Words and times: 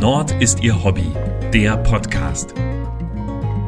Nord 0.00 0.32
ist 0.40 0.62
ihr 0.62 0.82
Hobby, 0.82 1.12
der 1.52 1.76
Podcast. 1.76 2.54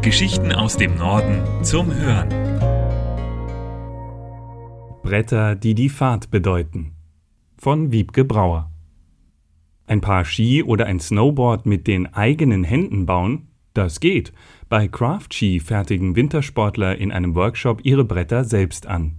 Geschichten 0.00 0.50
aus 0.50 0.78
dem 0.78 0.96
Norden 0.96 1.62
zum 1.62 1.94
Hören. 1.94 2.30
Bretter, 5.02 5.54
die 5.56 5.74
die 5.74 5.90
Fahrt 5.90 6.30
bedeuten. 6.30 6.92
Von 7.58 7.92
Wiebke 7.92 8.24
Brauer. 8.24 8.70
Ein 9.86 10.00
paar 10.00 10.24
Ski 10.24 10.62
oder 10.62 10.86
ein 10.86 11.00
Snowboard 11.00 11.66
mit 11.66 11.86
den 11.86 12.14
eigenen 12.14 12.64
Händen 12.64 13.04
bauen? 13.04 13.48
Das 13.74 14.00
geht. 14.00 14.32
Bei 14.70 14.88
Craft 14.88 15.34
Ski 15.34 15.60
fertigen 15.60 16.16
Wintersportler 16.16 16.96
in 16.96 17.12
einem 17.12 17.34
Workshop 17.34 17.84
ihre 17.84 18.06
Bretter 18.06 18.44
selbst 18.44 18.86
an. 18.86 19.18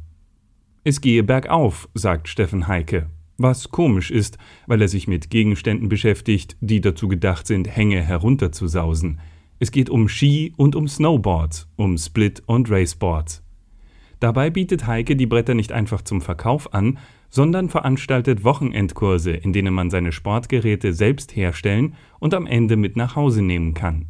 Es 0.83 0.99
gehe 0.99 1.21
bergauf, 1.21 1.87
sagt 1.93 2.27
Steffen 2.27 2.67
Heike, 2.67 3.07
was 3.43 3.69
komisch 3.69 4.09
ist, 4.09 4.39
weil 4.65 4.81
er 4.81 4.87
sich 4.87 5.07
mit 5.07 5.29
Gegenständen 5.29 5.89
beschäftigt, 5.89 6.57
die 6.61 6.81
dazu 6.81 7.07
gedacht 7.07 7.45
sind, 7.45 7.67
Hänge 7.67 8.01
herunterzusausen. 8.01 9.19
Es 9.59 9.71
geht 9.71 9.91
um 9.91 10.09
Ski 10.09 10.53
und 10.57 10.75
um 10.75 10.87
Snowboards, 10.87 11.69
um 11.75 11.97
Split- 11.97 12.41
und 12.47 12.71
Raceboards. 12.71 13.43
Dabei 14.19 14.49
bietet 14.49 14.87
Heike 14.87 15.15
die 15.15 15.25
Bretter 15.25 15.53
nicht 15.53 15.71
einfach 15.71 16.01
zum 16.01 16.21
Verkauf 16.21 16.73
an, 16.73 16.97
sondern 17.29 17.67
veranstaltet 17.67 18.43
Wochenendkurse, 18.43 19.31
in 19.31 19.53
denen 19.53 19.73
man 19.73 19.89
seine 19.89 20.11
Sportgeräte 20.11 20.93
selbst 20.93 21.35
herstellen 21.35 21.95
und 22.19 22.33
am 22.33 22.45
Ende 22.45 22.77
mit 22.77 22.95
nach 22.95 23.15
Hause 23.15 23.41
nehmen 23.41 23.73
kann. 23.73 24.05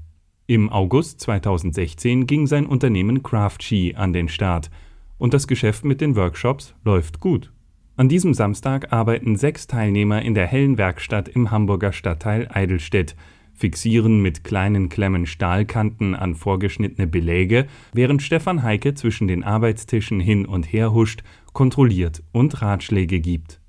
Im 0.46 0.70
August 0.70 1.22
2016 1.22 2.28
ging 2.28 2.48
sein 2.48 2.66
Unternehmen 2.66 3.24
Craft 3.24 3.62
Ski 3.62 3.96
an 3.96 4.12
den 4.12 4.28
Start 4.28 4.70
und 5.18 5.34
das 5.34 5.48
Geschäft 5.48 5.86
mit 5.86 6.02
den 6.02 6.18
Workshops 6.18 6.76
läuft 6.84 7.22
gut. 7.22 7.53
An 7.96 8.10
diesem 8.10 8.34
Samstag 8.34 8.92
arbeiten 8.92 9.36
sechs 9.36 9.68
Teilnehmer 9.68 10.24
in 10.24 10.34
der 10.34 10.48
hellen 10.48 10.80
Werkstatt 10.80 11.28
im 11.30 11.52
Hamburger 11.52 11.94
Stadtteil 11.94 12.48
Eidelstedt, 12.52 13.16
fixieren 13.54 14.20
mit 14.20 14.44
kleinen 14.44 14.90
Klemmen 14.90 15.28
Stahlkanten 15.28 16.16
an 16.16 16.34
vorgeschnittene 16.34 17.06
Beläge, 17.06 17.68
während 17.94 18.24
Stefan 18.24 18.64
Heike 18.64 18.96
zwischen 18.96 19.28
den 19.28 19.44
Arbeitstischen 19.44 20.20
hin 20.20 20.48
und 20.48 20.64
her 20.64 20.92
huscht, 20.92 21.24
kontrolliert 21.54 22.24
und 22.32 22.64
Ratschläge 22.64 23.20
gibt. 23.20 23.62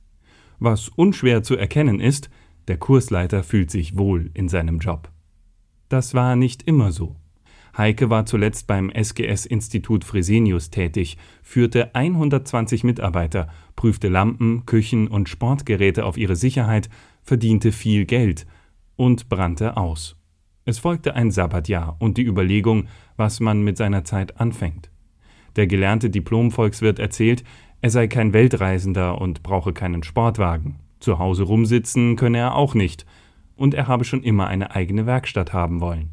Was 0.59 0.89
unschwer 0.89 1.43
zu 1.43 1.57
erkennen 1.57 2.01
ist, 2.01 2.31
der 2.67 2.79
Kursleiter 2.79 3.43
fühlt 3.43 3.71
sich 3.71 3.99
wohl 3.99 4.31
in 4.33 4.49
seinem 4.49 4.79
Job. 4.79 5.11
Das 5.91 6.15
war 6.15 6.35
nicht 6.35 6.63
immer 6.63 6.93
so. 6.93 7.17
Heike 7.77 8.09
war 8.09 8.25
zuletzt 8.25 8.69
beim 8.69 8.91
SGS-Institut 8.91 10.05
Fresenius 10.05 10.71
tätig, 10.71 11.17
führte 11.43 11.95
120 11.95 12.85
Mitarbeiter, 12.85 13.49
prüfte 13.75 14.09
Lampen, 14.09 14.65
Küchen 14.65 15.09
und 15.09 15.29
Sportgeräte 15.29 16.05
auf 16.05 16.17
ihre 16.17 16.37
Sicherheit, 16.37 16.89
verdiente 17.23 17.73
viel 17.73 18.05
Geld 18.05 18.47
und 18.95 19.29
brannte 19.29 19.77
aus. 19.77 20.17
Es 20.65 20.79
folgte 20.79 21.15
ein 21.15 21.33
Sabbatjahr 21.33 21.97
und 21.99 22.17
die 22.17 22.25
Überlegung, 22.25 22.87
was 23.17 23.41
man 23.41 23.63
mit 23.63 23.77
seiner 23.77 24.05
Zeit 24.05 24.41
anfängt. 24.41 24.91
Der 25.57 25.67
gelernte 25.67 26.11
Diplom-Volkswirt 26.11 26.99
erzählt, 26.99 27.45
er 27.81 27.91
sei 27.91 28.07
kein 28.07 28.33
Weltreisender 28.33 29.21
und 29.21 29.43
brauche 29.43 29.73
keinen 29.73 30.03
Sportwagen. 30.05 30.79
Zu 31.01 31.19
Hause 31.19 31.43
rumsitzen 31.43 32.17
könne 32.17 32.39
er 32.39 32.55
auch 32.55 32.75
nicht, 32.75 33.05
und 33.57 33.75
er 33.75 33.89
habe 33.89 34.05
schon 34.05 34.23
immer 34.23 34.47
eine 34.47 34.75
eigene 34.75 35.07
Werkstatt 35.07 35.53
haben 35.53 35.81
wollen. 35.81 36.11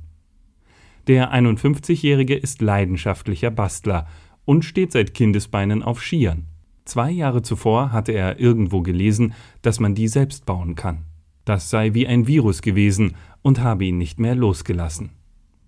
Der 1.11 1.33
51-Jährige 1.33 2.35
ist 2.35 2.61
leidenschaftlicher 2.61 3.51
Bastler 3.51 4.07
und 4.45 4.63
steht 4.63 4.93
seit 4.93 5.13
Kindesbeinen 5.13 5.83
auf 5.83 6.01
Skiern. 6.01 6.45
Zwei 6.85 7.11
Jahre 7.11 7.41
zuvor 7.41 7.91
hatte 7.91 8.13
er 8.13 8.39
irgendwo 8.39 8.79
gelesen, 8.81 9.33
dass 9.61 9.81
man 9.81 9.93
die 9.93 10.07
selbst 10.07 10.45
bauen 10.45 10.75
kann. 10.75 10.99
Das 11.43 11.69
sei 11.69 11.93
wie 11.93 12.07
ein 12.07 12.27
Virus 12.27 12.61
gewesen 12.61 13.17
und 13.41 13.59
habe 13.59 13.83
ihn 13.83 13.97
nicht 13.97 14.21
mehr 14.21 14.35
losgelassen. 14.35 15.09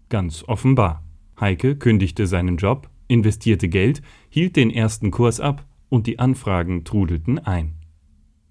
Ganz 0.08 0.46
offenbar. 0.48 1.04
Heike 1.38 1.76
kündigte 1.76 2.26
seinen 2.26 2.56
Job, 2.56 2.90
investierte 3.10 3.68
Geld, 3.68 4.02
hielt 4.30 4.56
den 4.56 4.70
ersten 4.70 5.12
Kurs 5.12 5.42
ab 5.42 5.66
und 5.90 6.08
die 6.08 6.20
Anfragen 6.20 6.86
trudelten 6.86 7.38
ein. 7.38 7.74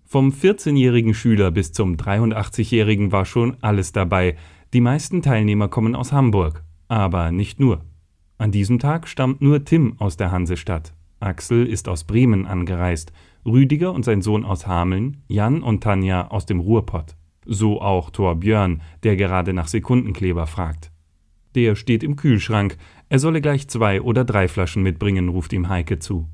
Vom 0.04 0.28
14-jährigen 0.28 1.14
Schüler 1.14 1.52
bis 1.52 1.72
zum 1.72 1.96
83-jährigen 1.96 3.12
war 3.12 3.24
schon 3.24 3.56
alles 3.62 3.92
dabei. 3.92 4.36
Die 4.74 4.82
meisten 4.82 5.22
Teilnehmer 5.22 5.68
kommen 5.68 5.96
aus 5.96 6.12
Hamburg. 6.12 6.64
Aber 6.92 7.32
nicht 7.32 7.58
nur. 7.58 7.86
An 8.36 8.50
diesem 8.50 8.78
Tag 8.78 9.08
stammt 9.08 9.40
nur 9.40 9.64
Tim 9.64 9.94
aus 9.98 10.18
der 10.18 10.30
Hansestadt. 10.30 10.92
Axel 11.20 11.64
ist 11.64 11.88
aus 11.88 12.04
Bremen 12.04 12.44
angereist, 12.44 13.14
Rüdiger 13.46 13.94
und 13.94 14.04
sein 14.04 14.20
Sohn 14.20 14.44
aus 14.44 14.66
Hameln, 14.66 15.22
Jan 15.26 15.62
und 15.62 15.82
Tanja 15.82 16.28
aus 16.28 16.44
dem 16.44 16.60
Ruhrpott. 16.60 17.16
So 17.46 17.80
auch 17.80 18.10
Thor 18.10 18.34
Björn, 18.34 18.82
der 19.04 19.16
gerade 19.16 19.54
nach 19.54 19.68
Sekundenkleber 19.68 20.46
fragt. 20.46 20.92
Der 21.54 21.76
steht 21.76 22.02
im 22.02 22.16
Kühlschrank, 22.16 22.76
er 23.08 23.18
solle 23.18 23.40
gleich 23.40 23.68
zwei 23.68 24.02
oder 24.02 24.26
drei 24.26 24.46
Flaschen 24.46 24.82
mitbringen, 24.82 25.30
ruft 25.30 25.54
ihm 25.54 25.70
Heike 25.70 25.98
zu. 25.98 26.28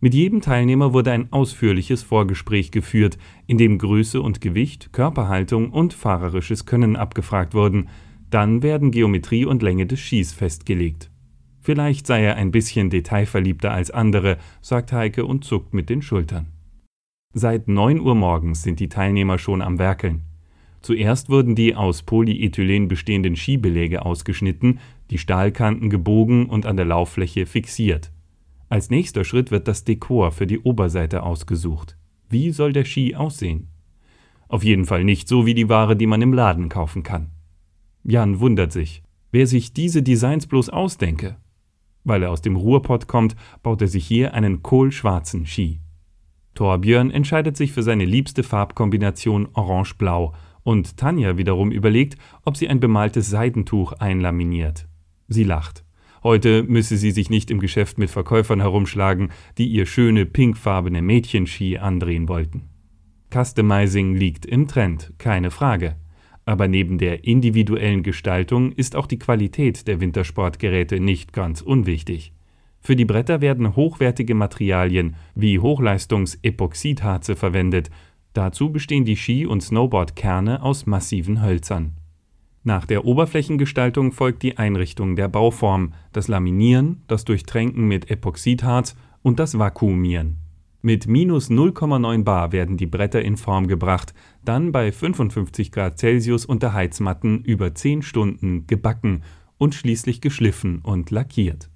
Mit 0.00 0.12
jedem 0.12 0.42
Teilnehmer 0.42 0.92
wurde 0.92 1.12
ein 1.12 1.32
ausführliches 1.32 2.02
Vorgespräch 2.02 2.70
geführt, 2.70 3.16
in 3.46 3.56
dem 3.56 3.78
Größe 3.78 4.20
und 4.20 4.42
Gewicht, 4.42 4.92
Körperhaltung 4.92 5.70
und 5.70 5.94
fahrerisches 5.94 6.66
Können 6.66 6.96
abgefragt 6.96 7.54
wurden, 7.54 7.88
dann 8.32 8.62
werden 8.62 8.90
Geometrie 8.90 9.44
und 9.44 9.62
Länge 9.62 9.86
des 9.86 10.00
Skis 10.00 10.32
festgelegt. 10.32 11.10
Vielleicht 11.60 12.06
sei 12.06 12.24
er 12.24 12.36
ein 12.36 12.50
bisschen 12.50 12.90
detailverliebter 12.90 13.72
als 13.72 13.90
andere, 13.90 14.38
sagt 14.60 14.92
Heike 14.92 15.24
und 15.24 15.44
zuckt 15.44 15.74
mit 15.74 15.88
den 15.90 16.02
Schultern. 16.02 16.46
Seit 17.34 17.68
9 17.68 18.00
Uhr 18.00 18.14
morgens 18.14 18.62
sind 18.62 18.80
die 18.80 18.88
Teilnehmer 18.88 19.38
schon 19.38 19.62
am 19.62 19.78
Werkeln. 19.78 20.22
Zuerst 20.80 21.28
wurden 21.28 21.54
die 21.54 21.76
aus 21.76 22.02
Polyethylen 22.02 22.88
bestehenden 22.88 23.36
Skibeläge 23.36 24.04
ausgeschnitten, 24.04 24.80
die 25.10 25.18
Stahlkanten 25.18 25.90
gebogen 25.90 26.46
und 26.46 26.66
an 26.66 26.76
der 26.76 26.86
Lauffläche 26.86 27.46
fixiert. 27.46 28.10
Als 28.68 28.90
nächster 28.90 29.24
Schritt 29.24 29.50
wird 29.50 29.68
das 29.68 29.84
Dekor 29.84 30.32
für 30.32 30.46
die 30.46 30.58
Oberseite 30.58 31.22
ausgesucht. 31.22 31.96
Wie 32.28 32.50
soll 32.50 32.72
der 32.72 32.84
Ski 32.84 33.14
aussehen? 33.14 33.68
Auf 34.48 34.64
jeden 34.64 34.86
Fall 34.86 35.04
nicht 35.04 35.28
so 35.28 35.46
wie 35.46 35.54
die 35.54 35.68
Ware, 35.68 35.94
die 35.96 36.06
man 36.06 36.22
im 36.22 36.32
Laden 36.32 36.68
kaufen 36.68 37.02
kann. 37.02 37.30
Jan 38.04 38.40
wundert 38.40 38.72
sich, 38.72 39.02
wer 39.30 39.46
sich 39.46 39.72
diese 39.72 40.02
Designs 40.02 40.46
bloß 40.46 40.70
ausdenke. 40.70 41.36
Weil 42.04 42.24
er 42.24 42.30
aus 42.30 42.42
dem 42.42 42.56
Ruhrpott 42.56 43.06
kommt, 43.06 43.36
baut 43.62 43.80
er 43.80 43.88
sich 43.88 44.06
hier 44.06 44.34
einen 44.34 44.62
kohlschwarzen 44.62 45.46
Ski. 45.46 45.80
Torbjörn 46.54 47.10
entscheidet 47.10 47.56
sich 47.56 47.72
für 47.72 47.82
seine 47.82 48.04
liebste 48.04 48.42
Farbkombination 48.42 49.48
orange-blau 49.54 50.34
und 50.64 50.96
Tanja 50.96 51.38
wiederum 51.38 51.70
überlegt, 51.70 52.16
ob 52.44 52.56
sie 52.56 52.68
ein 52.68 52.80
bemaltes 52.80 53.30
Seidentuch 53.30 53.92
einlaminiert. 53.92 54.88
Sie 55.28 55.44
lacht. 55.44 55.84
Heute 56.22 56.62
müsse 56.62 56.96
sie 56.96 57.10
sich 57.10 57.30
nicht 57.30 57.50
im 57.50 57.58
Geschäft 57.58 57.98
mit 57.98 58.10
Verkäufern 58.10 58.60
herumschlagen, 58.60 59.30
die 59.58 59.66
ihr 59.66 59.86
schöne 59.86 60.24
pinkfarbene 60.24 61.02
Mädchenski 61.02 61.78
andrehen 61.78 62.28
wollten. 62.28 62.68
Customizing 63.32 64.14
liegt 64.14 64.46
im 64.46 64.68
Trend, 64.68 65.14
keine 65.18 65.50
Frage. 65.50 65.96
Aber 66.44 66.66
neben 66.68 66.98
der 66.98 67.24
individuellen 67.24 68.02
Gestaltung 68.02 68.72
ist 68.72 68.96
auch 68.96 69.06
die 69.06 69.18
Qualität 69.18 69.86
der 69.86 70.00
Wintersportgeräte 70.00 70.98
nicht 70.98 71.32
ganz 71.32 71.60
unwichtig. 71.60 72.32
Für 72.80 72.96
die 72.96 73.04
Bretter 73.04 73.40
werden 73.40 73.76
hochwertige 73.76 74.34
Materialien 74.34 75.14
wie 75.36 75.60
Hochleistungs-Epoxidharze 75.60 77.36
verwendet. 77.36 77.90
Dazu 78.32 78.72
bestehen 78.72 79.04
die 79.04 79.16
Ski- 79.16 79.46
und 79.46 79.62
Snowboardkerne 79.62 80.62
aus 80.62 80.86
massiven 80.86 81.42
Hölzern. 81.42 81.92
Nach 82.64 82.86
der 82.86 83.04
Oberflächengestaltung 83.04 84.10
folgt 84.10 84.42
die 84.42 84.56
Einrichtung 84.58 85.14
der 85.14 85.28
Bauform, 85.28 85.94
das 86.12 86.26
Laminieren, 86.26 87.02
das 87.06 87.24
Durchtränken 87.24 87.86
mit 87.86 88.10
Epoxidharz 88.10 88.96
und 89.22 89.38
das 89.38 89.58
Vakuumieren. 89.58 90.41
Mit 90.84 91.06
minus 91.06 91.48
0,9 91.48 92.24
bar 92.24 92.50
werden 92.50 92.76
die 92.76 92.86
Bretter 92.86 93.22
in 93.22 93.36
Form 93.36 93.68
gebracht, 93.68 94.14
dann 94.44 94.72
bei 94.72 94.90
55 94.90 95.70
Grad 95.70 95.96
Celsius 95.98 96.44
unter 96.44 96.72
Heizmatten 96.72 97.44
über 97.44 97.72
10 97.72 98.02
Stunden 98.02 98.66
gebacken 98.66 99.22
und 99.58 99.76
schließlich 99.76 100.20
geschliffen 100.20 100.80
und 100.80 101.12
lackiert. 101.12 101.70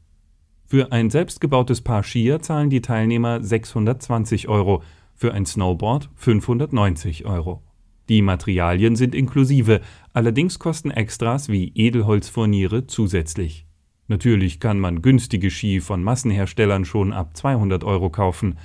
Für 0.64 0.90
ein 0.90 1.10
selbstgebautes 1.10 1.82
Paar 1.82 2.02
Skier 2.02 2.40
zahlen 2.40 2.68
die 2.68 2.82
Teilnehmer 2.82 3.40
620 3.40 4.48
Euro, 4.48 4.82
für 5.14 5.32
ein 5.32 5.46
Snowboard 5.46 6.10
590 6.16 7.26
Euro. 7.26 7.62
Die 8.08 8.22
Materialien 8.22 8.96
sind 8.96 9.14
inklusive, 9.14 9.82
allerdings 10.14 10.58
kosten 10.58 10.90
Extras 10.90 11.48
wie 11.48 11.70
Edelholzfurniere 11.76 12.88
zusätzlich. 12.88 13.66
Natürlich 14.08 14.58
kann 14.58 14.80
man 14.80 15.02
günstige 15.02 15.50
Ski 15.50 15.80
von 15.80 16.02
Massenherstellern 16.02 16.84
schon 16.84 17.12
ab 17.12 17.36
200 17.36 17.84
Euro 17.84 18.10
kaufen, 18.10 18.56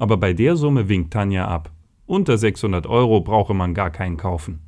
aber 0.00 0.16
bei 0.16 0.32
der 0.32 0.56
Summe 0.56 0.88
winkt 0.88 1.12
Tanja 1.12 1.46
ab. 1.46 1.70
Unter 2.06 2.38
600 2.38 2.86
Euro 2.86 3.20
brauche 3.20 3.54
man 3.54 3.74
gar 3.74 3.90
keinen 3.90 4.16
kaufen. 4.16 4.60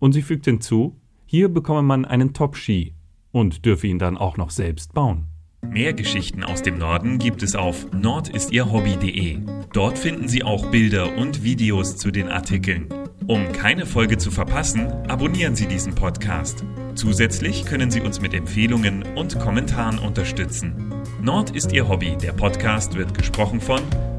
Und 0.00 0.12
sie 0.12 0.22
fügt 0.22 0.46
hinzu, 0.46 0.96
hier 1.26 1.48
bekomme 1.50 1.82
man 1.82 2.04
einen 2.04 2.32
Top-Ski 2.32 2.94
und 3.30 3.64
dürfe 3.64 3.86
ihn 3.86 3.98
dann 3.98 4.16
auch 4.16 4.36
noch 4.36 4.50
selbst 4.50 4.94
bauen. 4.94 5.26
Mehr 5.68 5.92
Geschichten 5.92 6.42
aus 6.42 6.62
dem 6.62 6.78
Norden 6.78 7.18
gibt 7.18 7.42
es 7.42 7.54
auf 7.54 7.92
nordistierhobby.de. 7.92 9.38
Dort 9.72 9.98
finden 9.98 10.26
Sie 10.26 10.42
auch 10.42 10.66
Bilder 10.70 11.16
und 11.16 11.44
Videos 11.44 11.96
zu 11.96 12.10
den 12.10 12.28
Artikeln. 12.28 12.88
Um 13.26 13.52
keine 13.52 13.84
Folge 13.84 14.16
zu 14.16 14.30
verpassen, 14.30 14.86
abonnieren 15.06 15.54
Sie 15.54 15.66
diesen 15.66 15.94
Podcast. 15.94 16.64
Zusätzlich 16.94 17.66
können 17.66 17.90
Sie 17.90 18.00
uns 18.00 18.22
mit 18.22 18.32
Empfehlungen 18.32 19.04
und 19.14 19.38
Kommentaren 19.38 19.98
unterstützen. 19.98 20.92
Nord 21.22 21.50
ist 21.50 21.72
Ihr 21.72 21.86
Hobby. 21.86 22.16
Der 22.16 22.32
Podcast 22.32 22.96
wird 22.96 23.12
gesprochen 23.14 23.60
von 23.60 23.80